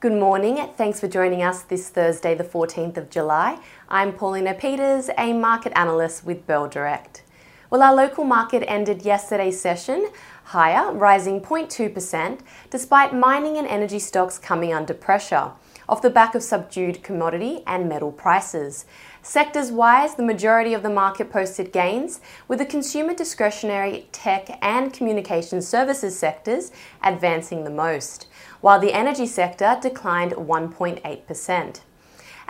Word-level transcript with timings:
Good 0.00 0.14
morning. 0.14 0.66
Thanks 0.78 0.98
for 0.98 1.08
joining 1.08 1.42
us 1.42 1.60
this 1.60 1.90
Thursday, 1.90 2.34
the 2.34 2.42
14th 2.42 2.96
of 2.96 3.10
July. 3.10 3.58
I'm 3.90 4.14
Paulina 4.14 4.54
Peters, 4.54 5.10
a 5.18 5.34
market 5.34 5.74
analyst 5.76 6.24
with 6.24 6.46
Bell 6.46 6.70
Direct. 6.70 7.22
Well, 7.68 7.82
our 7.82 7.94
local 7.94 8.24
market 8.24 8.64
ended 8.66 9.02
yesterday's 9.02 9.60
session 9.60 10.08
higher, 10.44 10.90
rising 10.90 11.42
0.2%, 11.42 12.40
despite 12.70 13.14
mining 13.14 13.58
and 13.58 13.66
energy 13.66 13.98
stocks 13.98 14.38
coming 14.38 14.72
under 14.72 14.94
pressure 14.94 15.52
off 15.90 16.00
the 16.00 16.08
back 16.08 16.36
of 16.36 16.42
subdued 16.42 17.02
commodity 17.02 17.64
and 17.66 17.88
metal 17.88 18.12
prices. 18.12 18.86
Sectors 19.22 19.72
wise, 19.72 20.14
the 20.14 20.22
majority 20.22 20.72
of 20.72 20.84
the 20.84 20.88
market 20.88 21.32
posted 21.32 21.72
gains, 21.72 22.20
with 22.46 22.60
the 22.60 22.64
consumer 22.64 23.12
discretionary, 23.12 24.08
tech, 24.12 24.56
and 24.62 24.92
communication 24.92 25.60
services 25.60 26.16
sectors 26.16 26.70
advancing 27.02 27.64
the 27.64 27.70
most, 27.70 28.28
while 28.60 28.78
the 28.78 28.92
energy 28.92 29.26
sector 29.26 29.76
declined 29.82 30.30
1.8%. 30.32 31.80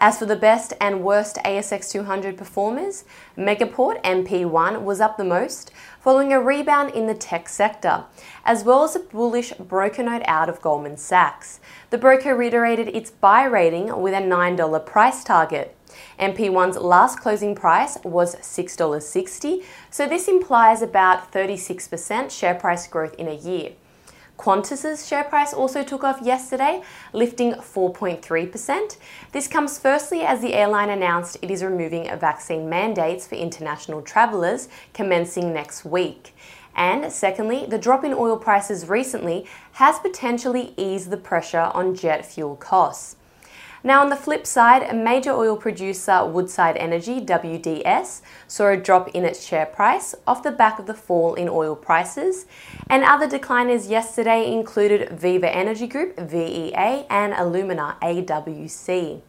As 0.03 0.19
for 0.19 0.25
the 0.25 0.35
best 0.35 0.73
and 0.81 1.03
worst 1.03 1.37
ASX 1.45 1.91
200 1.91 2.39
performers, 2.39 3.05
Megaport 3.37 4.03
MP1 4.03 4.81
was 4.81 4.99
up 4.99 5.19
the 5.19 5.25
most, 5.25 5.73
following 6.01 6.33
a 6.33 6.41
rebound 6.41 6.95
in 6.95 7.07
the 7.07 7.13
tech 7.13 7.51
sector, 7.51 8.05
as 8.43 8.65
well 8.65 8.83
as 8.83 8.97
a 8.97 9.01
bullish 9.01 9.53
broker 9.53 10.03
note 10.03 10.23
out 10.25 10.49
of 10.49 10.63
Goldman 10.63 10.97
Sachs. 10.97 11.61
The 11.91 11.99
broker 11.99 12.35
reiterated 12.35 12.89
its 12.89 13.11
buy 13.11 13.45
rating 13.45 14.01
with 14.01 14.15
a 14.15 14.23
$9 14.23 14.87
price 14.87 15.23
target. 15.23 15.77
MP1's 16.19 16.79
last 16.79 17.21
closing 17.21 17.55
price 17.55 17.99
was 18.03 18.37
$6.60, 18.37 19.63
so 19.91 20.09
this 20.09 20.29
implies 20.29 20.81
about 20.81 21.31
36% 21.31 22.31
share 22.31 22.55
price 22.55 22.87
growth 22.87 23.15
in 23.17 23.29
a 23.29 23.35
year. 23.35 23.73
Qantas's 24.41 25.07
share 25.07 25.25
price 25.25 25.53
also 25.53 25.85
took 25.85 26.03
off 26.03 26.23
yesterday, 26.23 26.83
lifting 27.13 27.53
4.3%. 27.53 28.97
This 29.33 29.47
comes 29.47 29.79
firstly 29.79 30.23
as 30.23 30.41
the 30.41 30.55
airline 30.55 30.89
announced 30.89 31.37
it 31.43 31.51
is 31.51 31.63
removing 31.63 32.05
vaccine 32.19 32.67
mandates 32.67 33.27
for 33.27 33.35
international 33.35 34.01
travellers 34.01 34.71
commencing 34.95 35.53
next 35.53 35.85
week. 35.85 36.35
And 36.75 37.13
secondly, 37.13 37.67
the 37.67 37.77
drop 37.77 38.03
in 38.03 38.15
oil 38.15 38.39
prices 38.39 38.89
recently 38.89 39.47
has 39.73 39.99
potentially 39.99 40.73
eased 40.79 41.11
the 41.11 41.19
pressure 41.19 41.71
on 41.75 41.95
jet 41.95 42.25
fuel 42.25 42.57
costs. 42.57 43.17
Now, 43.83 44.03
on 44.03 44.11
the 44.11 44.17
flip 44.17 44.47
side, 44.47 44.83
a 44.83 44.95
major 44.95 45.31
oil 45.31 45.57
producer, 45.57 46.27
Woodside 46.27 46.77
Energy, 46.77 47.19
WDS, 47.19 48.21
saw 48.47 48.69
a 48.69 48.77
drop 48.77 49.09
in 49.09 49.25
its 49.25 49.43
share 49.43 49.65
price 49.65 50.15
off 50.27 50.43
the 50.43 50.51
back 50.51 50.79
of 50.79 50.87
the 50.87 50.93
fall 50.93 51.35
in 51.35 51.49
oil 51.49 51.75
prices. 51.75 52.45
And 52.91 53.03
other 53.05 53.27
decliners 53.27 53.89
yesterday 53.89 54.53
included 54.53 55.09
Viva 55.09 55.49
Energy 55.49 55.87
Group, 55.87 56.19
VEA, 56.21 57.07
and 57.09 57.33
Alumina, 57.33 57.97
AWC. 58.03 59.23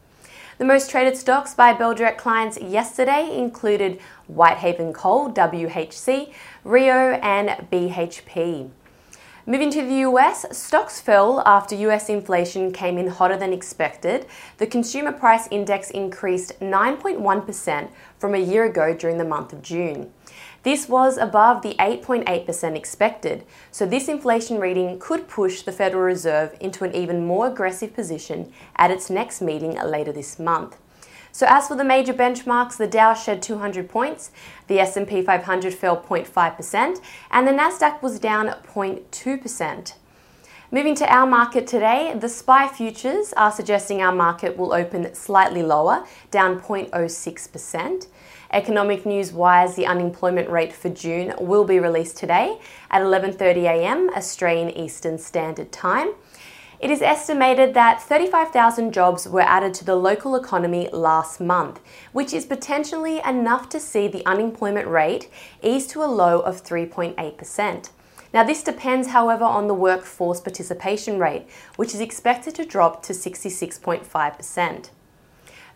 The 0.58 0.64
most 0.66 0.90
traded 0.90 1.16
stocks 1.16 1.54
by 1.54 1.72
Bell 1.72 1.94
Direct 1.94 2.20
clients 2.20 2.60
yesterday 2.60 3.34
included 3.34 3.98
Whitehaven 4.26 4.92
Coal, 4.92 5.32
WHC, 5.32 6.30
Rio, 6.62 7.12
and 7.22 7.48
BHP. 7.72 8.70
Moving 9.44 9.72
to 9.72 9.82
the 9.82 10.06
US, 10.06 10.46
stocks 10.56 11.00
fell 11.00 11.42
after 11.44 11.74
US 11.74 12.08
inflation 12.08 12.70
came 12.72 12.96
in 12.96 13.08
hotter 13.08 13.36
than 13.36 13.52
expected. 13.52 14.26
The 14.58 14.68
consumer 14.68 15.10
price 15.10 15.48
index 15.50 15.90
increased 15.90 16.60
9.1% 16.60 17.88
from 18.20 18.34
a 18.34 18.38
year 18.38 18.66
ago 18.66 18.94
during 18.94 19.18
the 19.18 19.24
month 19.24 19.52
of 19.52 19.60
June. 19.60 20.12
This 20.62 20.88
was 20.88 21.18
above 21.18 21.62
the 21.62 21.74
8.8% 21.80 22.76
expected, 22.76 23.44
so 23.72 23.84
this 23.84 24.06
inflation 24.06 24.60
reading 24.60 25.00
could 25.00 25.26
push 25.26 25.62
the 25.62 25.72
Federal 25.72 26.04
Reserve 26.04 26.56
into 26.60 26.84
an 26.84 26.94
even 26.94 27.26
more 27.26 27.48
aggressive 27.48 27.94
position 27.94 28.52
at 28.76 28.92
its 28.92 29.10
next 29.10 29.42
meeting 29.42 29.74
later 29.84 30.12
this 30.12 30.38
month. 30.38 30.76
So 31.32 31.46
as 31.48 31.66
for 31.66 31.76
the 31.76 31.84
major 31.84 32.12
benchmarks, 32.12 32.76
the 32.76 32.86
Dow 32.86 33.14
shed 33.14 33.40
200 33.42 33.88
points, 33.88 34.30
the 34.66 34.78
S&P 34.80 35.22
500 35.22 35.72
fell 35.72 35.96
0.5%, 35.96 37.00
and 37.30 37.48
the 37.48 37.52
Nasdaq 37.52 38.02
was 38.02 38.18
down 38.18 38.48
0.2%. 38.48 39.94
Moving 40.70 40.94
to 40.96 41.06
our 41.10 41.26
market 41.26 41.66
today, 41.66 42.14
the 42.18 42.28
SPI 42.28 42.68
futures 42.68 43.32
are 43.34 43.50
suggesting 43.50 44.02
our 44.02 44.12
market 44.12 44.56
will 44.56 44.72
open 44.74 45.14
slightly 45.14 45.62
lower, 45.62 46.06
down 46.30 46.60
0.06%. 46.60 48.06
Economic 48.50 49.06
news 49.06 49.32
wise, 49.32 49.74
the 49.74 49.86
unemployment 49.86 50.50
rate 50.50 50.72
for 50.72 50.90
June 50.90 51.34
will 51.40 51.64
be 51.64 51.78
released 51.78 52.18
today 52.18 52.58
at 52.90 53.00
11:30 53.00 53.64
a.m. 53.64 54.10
Australian 54.14 54.70
Eastern 54.70 55.18
Standard 55.18 55.72
Time. 55.72 56.12
It 56.82 56.90
is 56.90 57.00
estimated 57.00 57.74
that 57.74 58.02
35,000 58.02 58.92
jobs 58.92 59.28
were 59.28 59.42
added 59.42 59.72
to 59.74 59.84
the 59.84 59.94
local 59.94 60.34
economy 60.34 60.88
last 60.92 61.40
month, 61.40 61.78
which 62.10 62.32
is 62.32 62.44
potentially 62.44 63.20
enough 63.24 63.68
to 63.68 63.78
see 63.78 64.08
the 64.08 64.26
unemployment 64.26 64.88
rate 64.88 65.30
ease 65.62 65.86
to 65.86 66.02
a 66.02 66.10
low 66.10 66.40
of 66.40 66.64
3.8%. 66.64 67.90
Now, 68.34 68.42
this 68.42 68.64
depends, 68.64 69.08
however, 69.10 69.44
on 69.44 69.68
the 69.68 69.74
workforce 69.74 70.40
participation 70.40 71.20
rate, 71.20 71.46
which 71.76 71.94
is 71.94 72.00
expected 72.00 72.56
to 72.56 72.64
drop 72.64 73.00
to 73.04 73.12
66.5%. 73.12 74.90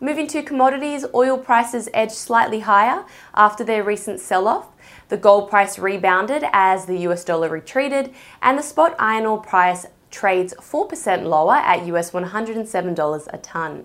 Moving 0.00 0.26
to 0.26 0.42
commodities, 0.42 1.06
oil 1.14 1.38
prices 1.38 1.88
edged 1.94 2.12
slightly 2.12 2.60
higher 2.60 3.04
after 3.32 3.62
their 3.62 3.84
recent 3.84 4.18
sell 4.18 4.48
off. 4.48 4.66
The 5.08 5.16
gold 5.16 5.48
price 5.48 5.78
rebounded 5.78 6.44
as 6.52 6.86
the 6.86 6.98
US 7.08 7.24
dollar 7.24 7.48
retreated, 7.48 8.12
and 8.42 8.58
the 8.58 8.62
spot 8.62 8.96
iron 8.98 9.24
ore 9.24 9.40
price 9.40 9.86
trades 10.16 10.54
4% 10.58 11.24
lower 11.24 11.56
at 11.56 11.84
US 11.86 12.12
$107 12.12 13.28
a 13.32 13.38
tonne. 13.38 13.84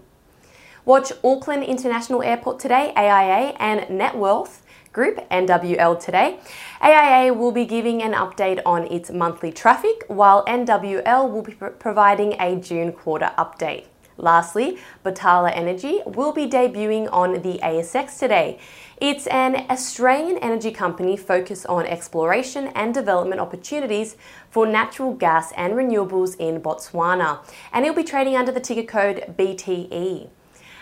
Watch 0.86 1.12
Auckland 1.24 1.64
International 1.64 2.24
Airport 2.24 2.58
today, 2.60 2.94
AIA, 2.96 3.54
and 3.60 3.82
Netwealth 4.02 4.62
Group, 4.94 5.18
NWL, 5.30 6.00
today. 6.00 6.40
AIA 6.82 7.34
will 7.34 7.52
be 7.52 7.66
giving 7.66 8.02
an 8.02 8.14
update 8.14 8.62
on 8.66 8.88
its 8.88 9.12
monthly 9.12 9.52
traffic, 9.52 10.04
while 10.08 10.44
NWL 10.46 11.30
will 11.32 11.44
be 11.44 11.54
providing 11.54 12.40
a 12.42 12.56
June 12.56 12.92
quarter 12.92 13.32
update. 13.38 13.86
Lastly, 14.22 14.78
Botala 15.04 15.52
Energy 15.54 16.02
will 16.06 16.32
be 16.32 16.48
debuting 16.48 17.10
on 17.12 17.42
the 17.42 17.60
ASX 17.64 18.20
today. 18.20 18.60
It's 18.98 19.26
an 19.28 19.66
Australian 19.70 20.38
energy 20.38 20.72
company 20.72 21.18
focused 21.18 21.66
on 21.66 21.88
exploration 21.88 22.68
and 22.76 22.94
development 22.94 23.42
opportunities 23.42 24.16
for 24.52 24.68
natural 24.68 25.14
gas 25.14 25.52
and 25.58 25.74
renewables 25.74 26.36
in 26.38 26.62
Botswana, 26.62 27.40
and 27.74 27.84
it'll 27.84 27.96
be 27.96 28.04
trading 28.04 28.36
under 28.36 28.52
the 28.52 28.60
ticker 28.60 28.84
code 28.84 29.34
BTE. 29.38 30.30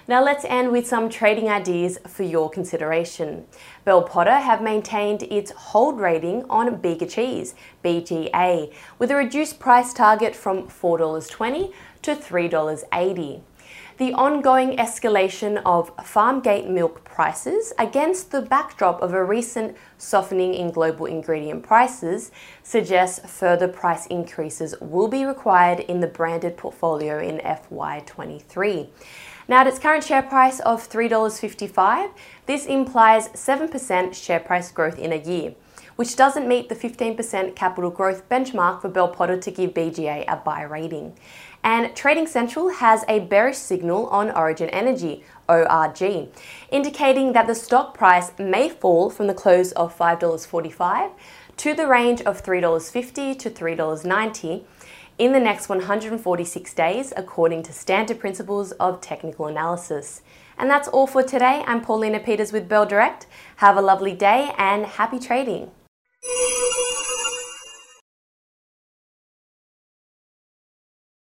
Now 0.09 0.23
let's 0.23 0.43
end 0.45 0.71
with 0.71 0.87
some 0.87 1.07
trading 1.07 1.49
ideas 1.49 1.99
for 2.07 2.23
your 2.23 2.49
consideration. 2.49 3.45
Bell 3.85 4.01
Potter 4.01 4.39
have 4.39 4.59
maintained 4.59 5.21
its 5.21 5.51
hold 5.51 5.99
rating 5.99 6.45
on 6.49 6.77
Bega 6.77 7.05
Cheese, 7.05 7.53
BGA, 7.85 8.73
with 8.97 9.11
a 9.11 9.15
reduced 9.15 9.59
price 9.59 9.93
target 9.93 10.35
from 10.35 10.67
$4.20 10.67 11.71
to 12.01 12.15
$3.80 12.15 13.41
the 13.99 14.13
ongoing 14.13 14.77
escalation 14.77 15.61
of 15.65 15.91
farm 16.05 16.39
gate 16.39 16.69
milk 16.69 17.03
prices 17.03 17.73
against 17.77 18.31
the 18.31 18.41
backdrop 18.41 19.01
of 19.01 19.13
a 19.13 19.21
recent 19.21 19.75
softening 19.97 20.53
in 20.53 20.71
global 20.71 21.05
ingredient 21.05 21.61
prices 21.61 22.31
suggests 22.63 23.19
further 23.29 23.67
price 23.67 24.05
increases 24.05 24.73
will 24.79 25.09
be 25.09 25.25
required 25.25 25.81
in 25.81 25.99
the 25.99 26.07
branded 26.07 26.55
portfolio 26.55 27.19
in 27.19 27.39
FY23. 27.39 28.87
Now, 29.49 29.61
at 29.61 29.67
its 29.67 29.79
current 29.79 30.05
share 30.05 30.21
price 30.21 30.61
of 30.61 30.87
$3.55, 30.87 32.11
this 32.45 32.65
implies 32.67 33.27
7% 33.29 34.13
share 34.13 34.39
price 34.39 34.71
growth 34.71 34.97
in 34.97 35.11
a 35.11 35.17
year 35.17 35.55
which 35.99 36.15
doesn't 36.15 36.47
meet 36.47 36.69
the 36.69 36.75
15% 36.75 37.57
capital 37.57 37.89
growth 37.89 38.29
benchmark 38.29 38.81
for 38.81 38.87
Bell 38.87 39.09
Potter 39.09 39.37
to 39.37 39.51
give 39.51 39.73
BGA 39.73 40.23
a 40.29 40.37
buy 40.37 40.61
rating. 40.61 41.13
And 41.61 41.93
Trading 41.93 42.25
Central 42.25 42.69
has 42.69 43.03
a 43.09 43.19
bearish 43.19 43.57
signal 43.89 44.07
on 44.07 44.29
Origin 44.31 44.69
Energy, 44.69 45.23
ORG, 45.47 46.29
indicating 46.71 47.33
that 47.33 47.47
the 47.47 47.55
stock 47.55 47.97
price 47.97 48.31
may 48.37 48.69
fall 48.69 49.09
from 49.09 49.25
the 49.27 49.33
close 49.33 49.71
of 49.71 49.97
$5.45 49.97 51.11
to 51.57 51.73
the 51.73 51.87
range 51.87 52.21
of 52.21 52.43
$3.50 52.43 53.39
to 53.39 53.49
$3.90 53.49 54.63
in 55.17 55.33
the 55.33 55.39
next 55.39 55.69
146 55.69 56.73
days, 56.75 57.13
according 57.17 57.63
to 57.63 57.73
standard 57.73 58.19
principles 58.19 58.71
of 58.73 59.01
technical 59.01 59.47
analysis. 59.47 60.21
And 60.57 60.69
that's 60.69 60.87
all 60.87 61.07
for 61.07 61.23
today. 61.23 61.63
I'm 61.65 61.81
Paulina 61.81 62.19
Peters 62.19 62.53
with 62.53 62.69
Bell 62.69 62.85
Direct. 62.85 63.25
Have 63.57 63.75
a 63.75 63.81
lovely 63.81 64.13
day 64.13 64.53
and 64.57 64.85
happy 64.85 65.19
trading. 65.19 65.71